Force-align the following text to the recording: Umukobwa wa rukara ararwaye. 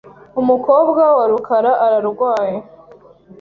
Umukobwa 0.41 1.03
wa 1.17 1.25
rukara 1.31 1.71
ararwaye. 1.85 2.57